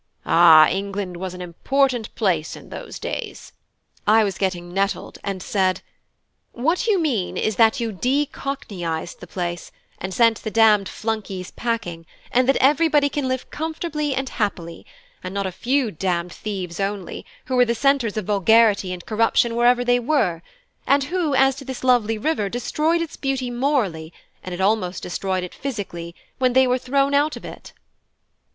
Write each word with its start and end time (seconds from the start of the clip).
Ah! 0.25 0.65
England 0.67 1.15
was 1.17 1.35
an 1.35 1.43
important 1.43 2.15
place 2.15 2.55
in 2.55 2.69
those 2.69 2.97
days." 2.97 3.53
I 4.07 4.23
was 4.23 4.39
getting 4.39 4.73
nettled, 4.73 5.19
and 5.23 5.43
said: 5.43 5.81
"What 6.53 6.87
you 6.87 6.99
mean 6.99 7.37
is 7.37 7.55
that 7.57 7.79
you 7.79 7.91
de 7.91 8.25
cockneyised 8.25 9.19
the 9.19 9.27
place, 9.27 9.71
and 9.99 10.11
sent 10.11 10.41
the 10.41 10.49
damned 10.49 10.89
flunkies 10.89 11.51
packing, 11.51 12.07
and 12.31 12.49
that 12.49 12.55
everybody 12.55 13.09
can 13.09 13.27
live 13.27 13.51
comfortably 13.51 14.15
and 14.15 14.27
happily, 14.27 14.87
and 15.23 15.35
not 15.35 15.45
a 15.45 15.51
few 15.51 15.91
damned 15.91 16.33
thieves 16.33 16.79
only, 16.79 17.23
who 17.45 17.55
were 17.55 17.71
centres 17.71 18.17
of 18.17 18.25
vulgarity 18.25 18.91
and 18.91 19.05
corruption 19.05 19.55
wherever 19.55 19.85
they 19.85 19.99
were, 19.99 20.41
and 20.87 21.03
who, 21.13 21.35
as 21.35 21.53
to 21.57 21.63
this 21.63 21.83
lovely 21.83 22.17
river, 22.17 22.49
destroyed 22.49 23.03
its 23.03 23.17
beauty 23.17 23.51
morally, 23.51 24.11
and 24.43 24.51
had 24.51 24.61
almost 24.61 25.03
destroyed 25.03 25.43
it 25.43 25.53
physically, 25.53 26.15
when 26.39 26.53
they 26.53 26.65
were 26.65 26.79
thrown 26.79 27.13
out 27.13 27.35
of 27.35 27.45
it." 27.45 27.71